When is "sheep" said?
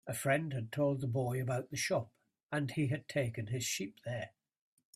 3.63-3.99